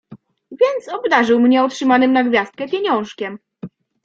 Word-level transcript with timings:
Więc 0.51 0.87
obdarzył 0.89 1.39
mnie 1.39 1.63
otrzymanym 1.63 2.13
na 2.13 2.23
gwiazdkę 2.23 2.67
pieniążkiem. 2.67 3.37